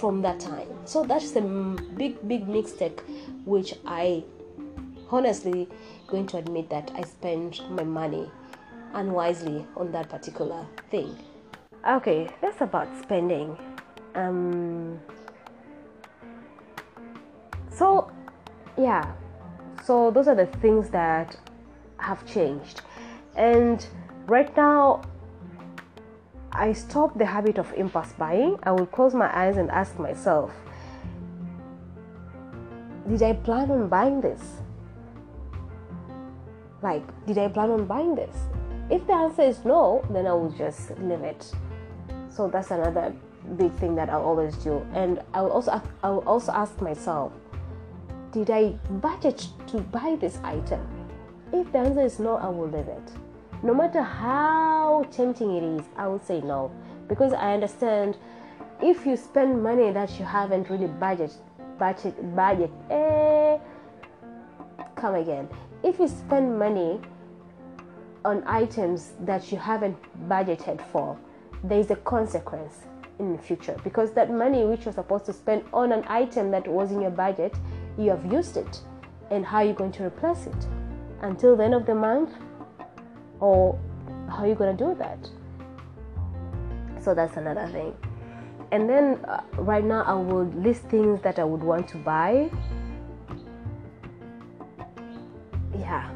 from 0.00 0.22
that 0.22 0.38
time. 0.40 0.68
So 0.84 1.04
that's 1.04 1.30
the 1.32 1.40
big 1.96 2.16
big 2.28 2.48
mistake 2.48 3.00
which 3.46 3.74
i 3.86 4.22
honestly 5.10 5.68
going 6.06 6.26
to 6.26 6.36
admit 6.38 6.68
that 6.70 6.90
i 6.94 7.02
spent 7.02 7.60
my 7.70 7.84
money 7.84 8.30
unwisely 8.94 9.66
on 9.76 9.92
that 9.92 10.08
particular 10.08 10.66
thing. 10.90 11.16
Okay 11.88 12.28
that's 12.42 12.60
about 12.60 12.88
spending. 13.02 13.56
Um 14.14 15.00
so 17.70 18.10
yeah. 18.76 19.12
So 19.84 20.10
those 20.10 20.28
are 20.28 20.34
the 20.34 20.46
things 20.60 20.90
that 20.90 21.36
have 22.04 22.24
changed. 22.26 22.82
And 23.36 23.86
right 24.26 24.54
now 24.56 25.02
i 26.52 26.72
stopped 26.72 27.18
the 27.18 27.26
habit 27.26 27.58
of 27.58 27.72
impulse 27.74 28.12
buying. 28.12 28.58
I 28.62 28.72
will 28.72 28.86
close 28.86 29.14
my 29.14 29.30
eyes 29.36 29.56
and 29.56 29.70
ask 29.70 29.98
myself 29.98 30.52
did 33.08 33.22
i 33.22 33.32
plan 33.32 33.70
on 33.70 33.88
buying 33.88 34.20
this? 34.20 34.42
Like 36.82 37.04
did 37.26 37.38
i 37.38 37.48
plan 37.48 37.70
on 37.70 37.86
buying 37.86 38.14
this? 38.14 38.36
If 38.90 39.06
the 39.06 39.14
answer 39.14 39.42
is 39.42 39.64
no 39.64 40.04
then 40.10 40.26
i 40.26 40.32
will 40.32 40.50
just 40.50 40.90
leave 41.00 41.24
it. 41.32 41.52
So 42.28 42.48
that's 42.48 42.70
another 42.70 43.14
big 43.56 43.72
thing 43.80 43.94
that 43.96 44.08
i'll 44.10 44.28
always 44.32 44.56
do. 44.56 44.86
And 44.94 45.22
i 45.32 45.42
will 45.42 45.52
also 45.52 45.82
i 46.02 46.08
will 46.10 46.26
also 46.26 46.52
ask 46.52 46.80
myself 46.80 47.32
did 48.34 48.50
I 48.50 48.70
budget 49.06 49.46
to 49.68 49.78
buy 49.78 50.16
this 50.20 50.38
item? 50.42 51.03
If 51.54 51.70
the 51.70 51.78
answer 51.78 52.00
is 52.00 52.18
no, 52.18 52.34
I 52.34 52.48
will 52.48 52.66
leave 52.66 52.88
it. 52.88 53.12
No 53.62 53.72
matter 53.74 54.02
how 54.02 55.06
tempting 55.12 55.54
it 55.54 55.62
is, 55.62 55.86
I 55.96 56.08
will 56.08 56.18
say 56.18 56.40
no 56.40 56.72
because 57.06 57.32
I 57.32 57.54
understand 57.54 58.16
if 58.82 59.06
you 59.06 59.16
spend 59.16 59.62
money 59.62 59.92
that 59.92 60.18
you 60.18 60.24
haven't 60.24 60.68
really 60.68 60.88
budget, 60.88 61.32
budget, 61.78 62.34
budget, 62.34 62.72
eh, 62.90 63.58
come 64.96 65.14
again. 65.14 65.48
If 65.84 66.00
you 66.00 66.08
spend 66.08 66.58
money 66.58 67.00
on 68.24 68.42
items 68.48 69.12
that 69.20 69.52
you 69.52 69.58
haven't 69.58 69.96
budgeted 70.28 70.84
for, 70.90 71.16
there 71.62 71.78
is 71.78 71.92
a 71.92 71.96
consequence 71.96 72.80
in 73.20 73.30
the 73.30 73.38
future 73.40 73.76
because 73.84 74.10
that 74.14 74.28
money 74.28 74.64
which 74.64 74.86
you're 74.86 74.92
supposed 74.92 75.24
to 75.26 75.32
spend 75.32 75.62
on 75.72 75.92
an 75.92 76.04
item 76.08 76.50
that 76.50 76.66
was 76.66 76.90
in 76.90 77.00
your 77.00 77.12
budget 77.12 77.54
you 77.96 78.10
have 78.10 78.26
used 78.32 78.56
it 78.56 78.80
and 79.30 79.46
how 79.46 79.58
are 79.58 79.64
you 79.64 79.72
going 79.72 79.92
to 79.92 80.04
replace 80.04 80.48
it 80.48 80.66
until 81.24 81.56
the 81.56 81.64
end 81.64 81.74
of 81.74 81.86
the 81.86 81.94
month? 81.94 82.30
Or 83.40 83.78
how 84.28 84.44
are 84.44 84.46
you 84.46 84.54
going 84.54 84.76
to 84.76 84.84
do 84.84 84.94
that? 84.98 85.18
So 87.02 87.14
that's 87.14 87.36
another 87.36 87.66
thing. 87.68 87.94
And 88.72 88.88
then 88.88 89.20
uh, 89.28 89.42
right 89.58 89.84
now 89.84 90.02
i 90.02 90.14
would 90.14 90.54
list 90.54 90.82
things 90.84 91.20
that 91.20 91.38
i 91.38 91.44
would 91.44 91.62
want 91.62 91.86
to 91.88 91.98
buy. 91.98 92.50
Yeah. 95.78 96.10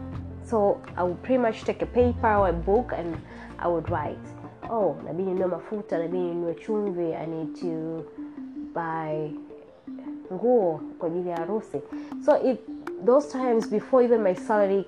So 0.44 0.80
i 0.96 1.02
would 1.02 1.22
pretty 1.22 1.38
much 1.38 1.64
take 1.64 1.82
a 1.82 1.86
paper 1.86 2.34
or 2.34 2.48
a 2.48 2.52
book 2.52 2.92
and 2.96 3.20
i 3.58 3.68
would 3.68 3.90
write. 3.90 4.26
Oh 4.70 4.96
nabidi 5.04 5.30
ninunue 5.30 5.48
mafuta 5.48 5.98
nabidi 5.98 6.34
ninunue 6.34 6.54
chumvi 6.54 7.14
i 7.14 7.26
need 7.26 7.54
to 7.60 8.04
buy 8.74 9.30
nguo 10.32 10.80
kwa 10.98 11.08
ya 11.08 11.36
harusi. 11.36 11.82
So 12.24 12.34
if 12.42 12.58
those 13.04 13.32
times 13.32 13.68
before 13.70 14.02
even 14.02 14.22
my 14.22 14.34
salary 14.34 14.86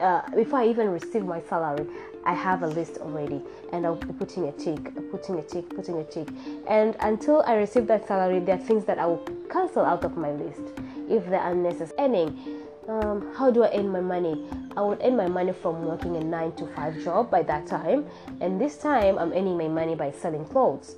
uh, 0.00 0.22
before 0.34 0.60
i 0.60 0.66
even 0.66 0.88
receive 0.88 1.24
my 1.24 1.40
salary 1.42 1.86
i 2.24 2.34
have 2.34 2.62
a 2.62 2.66
list 2.66 2.98
already 2.98 3.40
and 3.72 3.86
i'll 3.86 3.96
be 3.96 4.12
putting 4.12 4.48
a 4.48 4.52
tick 4.52 4.94
putting 5.10 5.38
a 5.38 5.42
tick 5.42 5.68
putting 5.74 5.98
a 5.98 6.04
tick 6.04 6.28
and 6.68 6.96
until 7.00 7.42
i 7.46 7.54
receive 7.54 7.86
that 7.86 8.06
salary 8.06 8.40
there 8.40 8.56
are 8.56 8.64
things 8.66 8.84
that 8.84 8.98
i 8.98 9.06
will 9.06 9.24
cancel 9.50 9.84
out 9.84 10.04
of 10.04 10.16
my 10.16 10.30
list 10.32 10.62
if 11.08 11.24
they're 11.28 11.50
unnecessary 11.50 11.98
earning 11.98 12.58
um, 12.88 13.34
how 13.34 13.50
do 13.50 13.64
I 13.64 13.70
earn 13.74 13.90
my 13.90 14.00
money? 14.00 14.46
I 14.74 14.80
would 14.80 15.00
earn 15.02 15.14
my 15.14 15.28
money 15.28 15.52
from 15.52 15.84
working 15.84 16.16
a 16.16 16.24
nine 16.24 16.52
to 16.52 16.66
five 16.68 16.98
job 17.04 17.30
by 17.30 17.42
that 17.42 17.66
time, 17.66 18.06
and 18.40 18.58
this 18.58 18.78
time 18.78 19.18
I'm 19.18 19.32
earning 19.32 19.58
my 19.58 19.68
money 19.68 19.94
by 19.94 20.10
selling 20.10 20.46
clothes. 20.46 20.96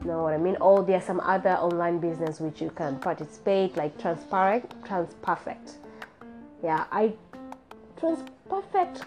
You 0.00 0.06
know 0.06 0.22
what 0.22 0.32
I 0.32 0.38
mean? 0.38 0.56
Or 0.60 0.82
there 0.82 0.96
are 0.96 1.02
some 1.02 1.20
other 1.20 1.50
online 1.50 1.98
business 1.98 2.40
which 2.40 2.62
you 2.62 2.70
can 2.70 2.98
participate, 3.00 3.76
like 3.76 4.00
Transparent, 4.00 4.82
Transperfect. 4.82 5.74
Yeah, 6.62 6.86
I 6.90 7.12
Transperfect 8.00 9.02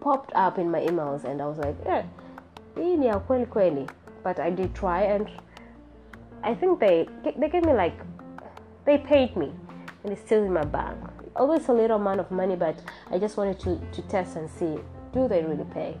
popped 0.00 0.32
up 0.34 0.58
in 0.58 0.70
my 0.70 0.80
emails, 0.80 1.24
and 1.24 1.40
I 1.40 1.46
was 1.46 1.58
like, 1.58 1.76
yeah, 1.84 2.04
hii 2.76 2.96
ni 2.96 3.06
ya 3.06 3.18
kweli. 3.18 3.88
But 4.22 4.38
I 4.38 4.50
did 4.50 4.74
try, 4.74 5.02
and 5.02 5.28
I 6.42 6.54
think 6.54 6.80
they 6.80 7.08
they 7.22 7.48
gave 7.48 7.64
me 7.64 7.72
like 7.72 7.98
they 8.84 8.98
paid 8.98 9.36
me, 9.36 9.52
and 10.02 10.12
it's 10.12 10.22
still 10.22 10.44
in 10.44 10.52
my 10.52 10.64
bank. 10.64 10.98
Although 11.36 11.54
it's 11.54 11.68
a 11.68 11.72
little 11.72 11.96
amount 11.96 12.20
of 12.20 12.30
money, 12.30 12.56
but 12.56 12.76
I 13.10 13.18
just 13.18 13.36
wanted 13.36 13.58
to 13.60 13.80
to 13.92 14.02
test 14.08 14.36
and 14.36 14.48
see 14.50 14.78
do 15.12 15.28
they 15.28 15.42
really 15.42 15.64
pay. 15.74 15.96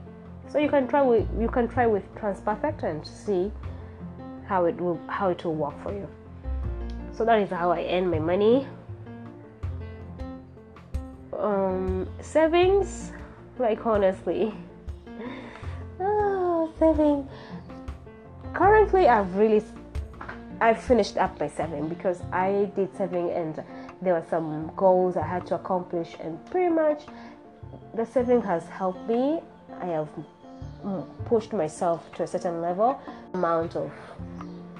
So 0.48 0.58
you 0.58 0.68
can 0.68 0.86
try 0.86 1.02
with 1.02 1.26
you 1.38 1.48
can 1.48 1.68
try 1.68 1.86
with 1.86 2.04
Transperfect 2.14 2.82
and 2.82 3.06
see 3.06 3.50
how 4.46 4.66
it 4.66 4.80
will 4.80 5.00
how 5.08 5.30
it 5.30 5.44
will 5.44 5.54
work 5.54 5.82
for 5.82 5.92
you. 5.92 6.08
So 7.12 7.24
that 7.24 7.38
is 7.40 7.50
how 7.50 7.72
I 7.72 7.86
earn 7.90 8.10
my 8.10 8.18
money. 8.18 8.66
Savings, 12.24 13.12
like 13.58 13.84
honestly, 13.86 14.54
oh, 16.00 16.72
saving. 16.78 17.28
Currently, 18.52 19.08
I've 19.08 19.34
really 19.36 19.62
I've 20.60 20.80
finished 20.80 21.16
up 21.16 21.38
my 21.40 21.48
saving 21.48 21.88
because 21.88 22.22
I 22.32 22.70
did 22.76 22.96
saving 22.96 23.30
and 23.30 23.62
there 24.00 24.14
were 24.14 24.24
some 24.30 24.72
goals 24.76 25.16
I 25.16 25.26
had 25.26 25.46
to 25.48 25.56
accomplish 25.56 26.16
and 26.20 26.44
pretty 26.46 26.72
much 26.72 27.04
the 27.94 28.06
saving 28.06 28.42
has 28.42 28.64
helped 28.68 29.08
me. 29.08 29.40
I 29.80 29.86
have 29.86 30.08
mm, 30.84 31.06
pushed 31.26 31.52
myself 31.52 32.10
to 32.14 32.22
a 32.22 32.26
certain 32.26 32.60
level 32.62 33.00
amount 33.34 33.76
of 33.76 33.90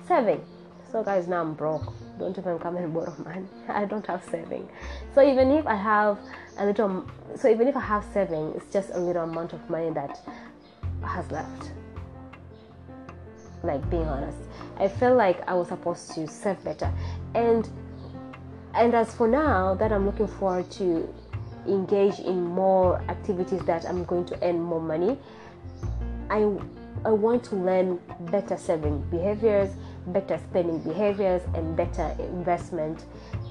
saving. 0.06 0.44
So 0.90 1.02
guys, 1.02 1.26
now 1.26 1.40
I'm 1.40 1.54
broke. 1.54 1.92
Don't 2.18 2.38
even 2.38 2.58
come 2.60 2.76
and 2.76 2.94
borrow 2.94 3.14
money. 3.24 3.46
I 3.68 3.84
don't 3.84 4.06
have 4.06 4.22
saving. 4.30 4.68
So 5.14 5.22
even 5.22 5.50
if 5.50 5.66
I 5.66 5.74
have 5.74 6.18
a 6.58 6.66
little, 6.66 7.04
so 7.36 7.48
even 7.48 7.68
if 7.68 7.76
I 7.76 7.80
have 7.80 8.04
saving, 8.12 8.52
it's 8.54 8.72
just 8.72 8.90
a 8.90 8.98
little 8.98 9.24
amount 9.24 9.52
of 9.52 9.68
money 9.68 9.90
that 9.90 10.20
has 11.04 11.30
left. 11.30 11.72
Like 13.62 13.88
being 13.90 14.06
honest, 14.06 14.38
I 14.78 14.88
feel 14.88 15.14
like 15.14 15.48
I 15.48 15.54
was 15.54 15.68
supposed 15.68 16.12
to 16.12 16.26
save 16.26 16.62
better, 16.64 16.92
and 17.34 17.68
and 18.74 18.94
as 18.94 19.14
for 19.14 19.26
now, 19.26 19.74
that 19.76 19.92
I'm 19.92 20.04
looking 20.04 20.26
forward 20.26 20.70
to 20.72 21.08
engage 21.66 22.18
in 22.18 22.44
more 22.44 23.00
activities 23.08 23.62
that 23.62 23.86
I'm 23.86 24.04
going 24.04 24.26
to 24.26 24.46
earn 24.46 24.60
more 24.60 24.80
money. 24.80 25.18
I 26.28 26.58
I 27.04 27.10
want 27.10 27.44
to 27.44 27.56
learn 27.56 28.00
better 28.30 28.56
saving 28.56 29.00
behaviors, 29.10 29.70
better 30.08 30.38
spending 30.50 30.78
behaviors, 30.80 31.42
and 31.54 31.76
better 31.76 32.14
investment 32.18 33.04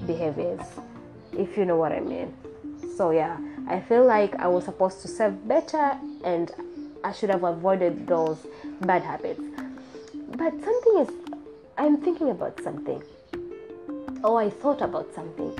behaviors, 0.06 0.60
if 1.32 1.56
you 1.56 1.64
know 1.64 1.76
what 1.76 1.92
I 1.92 2.00
mean. 2.00 2.34
So, 2.96 3.10
yeah, 3.10 3.38
I 3.66 3.80
feel 3.80 4.04
like 4.04 4.36
I 4.36 4.46
was 4.46 4.64
supposed 4.64 5.02
to 5.02 5.08
serve 5.08 5.48
better 5.48 5.98
and 6.22 6.52
I 7.02 7.12
should 7.12 7.30
have 7.30 7.42
avoided 7.42 8.06
those 8.06 8.46
bad 8.82 9.02
habits. 9.02 9.42
But 10.36 10.52
something 10.62 10.98
is, 10.98 11.08
I'm 11.76 11.96
thinking 11.96 12.30
about 12.30 12.62
something. 12.62 13.02
Oh, 14.22 14.36
I 14.36 14.48
thought 14.48 14.80
about 14.80 15.12
something. 15.14 15.52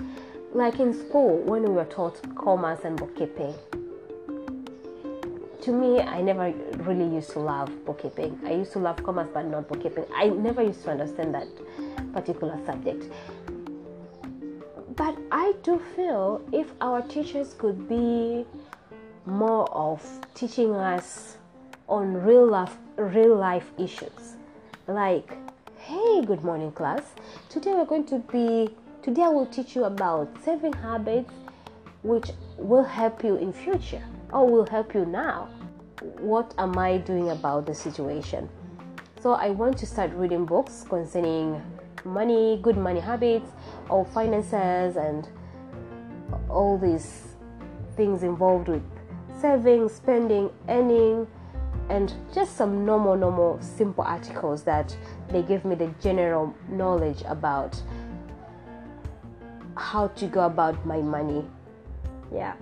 Like 0.52 0.78
in 0.78 0.94
school, 0.94 1.38
when 1.38 1.64
we 1.64 1.70
were 1.70 1.84
taught 1.86 2.20
commerce 2.36 2.80
and 2.84 2.96
bookkeeping, 2.96 3.54
to 5.62 5.72
me, 5.72 6.00
I 6.00 6.20
never 6.20 6.52
really 6.84 7.14
used 7.14 7.30
to 7.30 7.40
love 7.40 7.70
bookkeeping. 7.84 8.38
I 8.44 8.52
used 8.52 8.72
to 8.74 8.78
love 8.78 9.02
commerce, 9.02 9.28
but 9.32 9.46
not 9.46 9.66
bookkeeping. 9.66 10.04
I 10.14 10.28
never 10.28 10.62
used 10.62 10.84
to 10.84 10.90
understand 10.90 11.34
that 11.34 11.48
particular 12.12 12.58
subject. 12.64 13.10
But 14.96 15.18
I 15.32 15.54
do 15.64 15.80
feel 15.96 16.40
if 16.52 16.72
our 16.80 17.02
teachers 17.02 17.54
could 17.58 17.88
be 17.88 18.46
more 19.26 19.68
of 19.72 20.00
teaching 20.34 20.72
us 20.72 21.36
on 21.88 22.14
real 22.14 22.46
life, 22.46 22.76
real 22.96 23.34
life 23.34 23.72
issues, 23.76 24.36
like, 24.86 25.36
hey, 25.78 26.24
good 26.24 26.44
morning, 26.44 26.70
class. 26.70 27.02
Today 27.48 27.72
we're 27.72 27.86
going 27.86 28.06
to 28.06 28.20
be. 28.30 28.72
Today 29.02 29.22
I 29.22 29.28
will 29.28 29.46
teach 29.46 29.74
you 29.74 29.84
about 29.84 30.28
saving 30.44 30.74
habits, 30.74 31.32
which 32.04 32.30
will 32.56 32.84
help 32.84 33.24
you 33.24 33.34
in 33.34 33.52
future 33.52 34.04
or 34.32 34.46
will 34.48 34.66
help 34.66 34.94
you 34.94 35.06
now. 35.06 35.48
What 36.18 36.54
am 36.56 36.78
I 36.78 36.98
doing 36.98 37.30
about 37.30 37.66
the 37.66 37.74
situation? 37.74 38.48
So 39.20 39.32
I 39.32 39.50
want 39.50 39.76
to 39.78 39.86
start 39.86 40.12
reading 40.12 40.44
books 40.44 40.84
concerning 40.88 41.60
money, 42.04 42.58
good 42.62 42.76
money 42.76 43.00
habits, 43.00 43.50
or 43.88 44.04
finances, 44.04 44.96
and 44.96 45.28
all 46.48 46.78
these 46.78 47.34
things 47.96 48.22
involved 48.22 48.68
with 48.68 48.82
saving, 49.40 49.88
spending, 49.88 50.50
earning, 50.68 51.26
and 51.90 52.14
just 52.34 52.56
some 52.56 52.84
normal, 52.84 53.16
normal, 53.16 53.60
simple 53.60 54.04
articles 54.04 54.62
that 54.64 54.96
they 55.28 55.42
give 55.42 55.64
me 55.64 55.74
the 55.74 55.92
general 56.00 56.54
knowledge 56.68 57.22
about 57.26 57.80
how 59.76 60.08
to 60.08 60.26
go 60.26 60.46
about 60.46 60.84
my 60.86 60.98
money. 60.98 61.44
Yeah. 62.32 62.54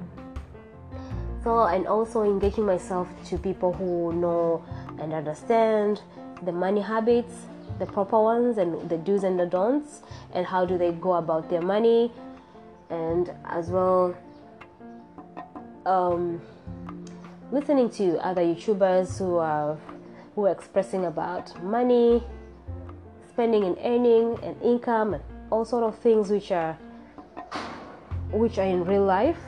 So, 1.44 1.64
and 1.64 1.86
also 1.86 2.22
engaging 2.22 2.66
myself 2.66 3.08
to 3.26 3.38
people 3.38 3.72
who 3.72 4.12
know 4.12 4.64
and 4.98 5.12
understand 5.12 6.00
the 6.42 6.52
money 6.52 6.80
habits, 6.80 7.34
the 7.82 7.92
proper 7.92 8.20
ones, 8.20 8.58
and 8.58 8.88
the 8.88 8.96
do's 8.96 9.24
and 9.24 9.38
the 9.38 9.46
don'ts, 9.46 10.02
and 10.34 10.46
how 10.46 10.64
do 10.64 10.78
they 10.78 10.92
go 10.92 11.14
about 11.14 11.50
their 11.50 11.60
money, 11.60 12.12
and 12.90 13.34
as 13.46 13.70
well, 13.70 14.14
um, 15.84 16.40
listening 17.50 17.90
to 17.90 18.24
other 18.24 18.42
YouTubers 18.42 19.18
who 19.18 19.36
are 19.36 19.76
who 20.36 20.46
are 20.46 20.52
expressing 20.52 21.06
about 21.06 21.60
money, 21.64 22.22
spending 23.30 23.64
and 23.64 23.76
earning, 23.84 24.38
and 24.44 24.54
income, 24.62 25.14
and 25.14 25.24
all 25.50 25.64
sort 25.64 25.82
of 25.82 25.98
things 25.98 26.30
which 26.30 26.52
are 26.52 26.78
which 28.30 28.58
are 28.58 28.66
in 28.66 28.84
real 28.84 29.04
life 29.04 29.42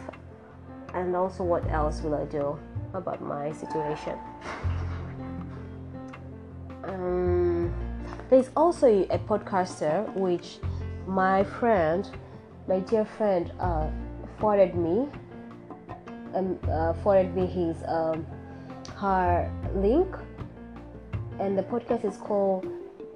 and 0.95 1.15
also 1.17 1.43
what 1.43 1.67
else 1.71 2.03
will 2.03 2.15
I 2.15 2.25
do 2.25 2.59
about 2.95 3.21
my 3.23 3.53
situation. 3.53 4.19
Um, 6.85 7.34
there's 8.31 8.51
also 8.57 8.87
a 8.87 9.19
podcaster 9.19 10.13
which 10.15 10.59
my 11.07 11.45
friend, 11.45 12.09
my 12.67 12.81
dear 12.81 13.05
friend, 13.05 13.53
uh, 13.61 13.89
forwarded 14.39 14.75
me 14.75 15.09
um, 16.35 16.59
uh, 16.71 16.93
forwarded 16.95 17.35
me 17.35 17.47
his 17.47 17.77
um, 17.87 18.27
her 18.97 19.51
link, 19.75 20.17
and 21.39 21.57
the 21.57 21.63
podcast 21.63 22.05
is 22.05 22.17
called 22.17 22.67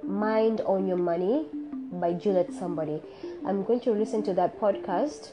"Mind 0.03 0.61
on 0.61 0.87
Your 0.87 0.97
Money" 0.97 1.47
by 1.93 2.13
Juliet 2.13 2.53
Somebody. 2.53 3.01
I'm 3.45 3.63
going 3.63 3.79
to 3.81 3.91
listen 3.91 4.23
to 4.23 4.33
that 4.35 4.59
podcast 4.59 5.31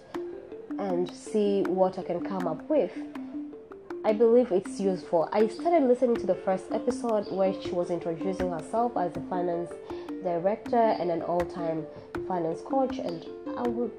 and 0.79 1.11
see 1.11 1.63
what 1.63 1.99
I 1.99 2.03
can 2.03 2.25
come 2.25 2.47
up 2.47 2.69
with. 2.69 2.93
I 4.07 4.13
believe 4.13 4.53
it's 4.53 4.79
useful. 4.79 5.29
I 5.33 5.49
started 5.49 5.89
listening 5.89 6.15
to 6.19 6.27
the 6.27 6.37
first 6.37 6.67
episode 6.71 7.27
where 7.29 7.53
she 7.61 7.73
was 7.73 7.91
introducing 7.91 8.53
herself 8.53 8.97
as 8.97 9.17
a 9.17 9.21
finance 9.23 9.73
director 10.23 10.77
and 10.77 11.11
an 11.11 11.23
all 11.23 11.41
time 11.41 11.85
finance 12.29 12.61
coach, 12.63 12.99
and 12.99 13.27
I 13.59 13.67
will 13.67 13.91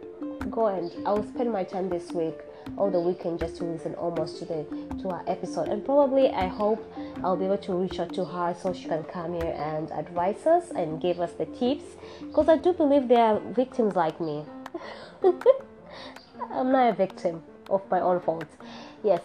go 0.49 0.67
and 0.67 0.89
I 1.05 1.11
will 1.11 1.27
spend 1.27 1.51
my 1.51 1.65
time 1.65 1.89
this 1.89 2.13
week 2.13 2.35
all 2.77 2.89
the 2.89 3.01
weekend 3.01 3.39
just 3.39 3.57
to 3.57 3.65
listen 3.65 3.95
almost 3.95 4.39
to 4.39 4.45
the 4.45 4.63
to 5.01 5.09
her 5.09 5.23
episode 5.27 5.67
and 5.67 5.83
probably 5.83 6.29
I 6.29 6.47
hope 6.47 6.89
I'll 7.21 7.35
be 7.35 7.43
able 7.43 7.57
to 7.57 7.73
reach 7.73 7.99
out 7.99 8.13
to 8.13 8.23
her 8.23 8.55
so 8.57 8.71
she 8.71 8.85
can 8.85 9.03
come 9.03 9.33
here 9.33 9.55
and 9.57 9.91
advise 9.91 10.45
us 10.45 10.71
and 10.71 11.01
give 11.01 11.19
us 11.19 11.33
the 11.33 11.47
tips 11.47 11.83
because 12.21 12.47
I 12.47 12.55
do 12.55 12.71
believe 12.71 13.09
there 13.09 13.23
are 13.23 13.39
victims 13.39 13.95
like 13.95 14.21
me 14.21 14.45
I'm 16.51 16.71
not 16.71 16.91
a 16.91 16.93
victim 16.93 17.43
of 17.69 17.89
my 17.89 17.99
own 17.99 18.19
faults. 18.21 18.55
Yes, 19.03 19.21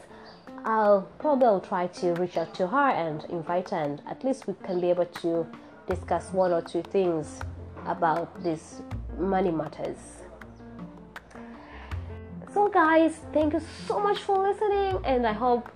I'll 0.65 1.03
probably 1.19 1.67
try 1.67 1.89
to 1.89 2.13
reach 2.15 2.37
out 2.37 2.55
to 2.55 2.69
her 2.69 2.91
and 2.91 3.25
invite 3.25 3.71
her, 3.71 3.79
and 3.79 4.01
at 4.07 4.23
least 4.23 4.47
we 4.47 4.55
can 4.63 4.81
be 4.81 4.91
able 4.91 5.07
to 5.07 5.47
discuss 5.89 6.33
one 6.33 6.53
or 6.53 6.63
two 6.63 6.83
things 6.83 7.41
about 7.87 8.43
these 8.45 8.83
money 9.19 9.51
matters. 9.51 9.97
So, 12.55 12.69
guys, 12.69 13.19
thank 13.33 13.55
you 13.55 13.63
so 13.89 13.99
much 13.99 14.19
for 14.19 14.39
listening, 14.39 15.01
and 15.05 15.27
I 15.27 15.33
hope 15.33 15.69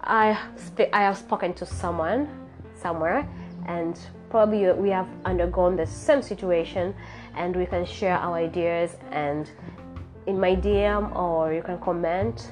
I 0.00 0.36
sp- 0.58 0.90
I 0.92 1.02
have 1.02 1.18
spoken 1.18 1.54
to 1.54 1.66
someone 1.66 2.28
somewhere, 2.74 3.28
and 3.66 3.96
probably 4.28 4.72
we 4.72 4.90
have 4.90 5.06
undergone 5.24 5.76
the 5.76 5.86
same 5.86 6.20
situation, 6.20 6.94
and 7.36 7.54
we 7.54 7.66
can 7.66 7.84
share 7.84 8.16
our 8.16 8.34
ideas 8.34 8.96
and 9.12 9.48
in 10.26 10.38
my 10.38 10.54
DM 10.54 11.14
or 11.16 11.52
you 11.52 11.62
can 11.62 11.78
comment 11.78 12.50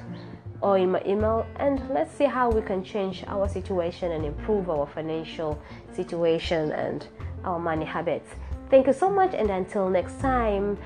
or 0.61 0.77
in 0.77 0.91
my 0.91 1.01
email 1.05 1.45
and 1.57 1.87
let's 1.89 2.15
see 2.15 2.25
how 2.25 2.49
we 2.49 2.61
can 2.61 2.83
change 2.83 3.23
our 3.27 3.47
situation 3.47 4.11
and 4.11 4.25
improve 4.25 4.69
our 4.69 4.87
financial 4.87 5.59
situation 5.93 6.71
and 6.71 7.07
our 7.43 7.59
money 7.59 7.85
habits. 7.85 8.29
Thank 8.69 8.87
you 8.87 8.93
so 8.93 9.09
much, 9.09 9.33
and 9.33 9.49
until 9.49 9.89
next 9.89 10.19
time. 10.21 10.77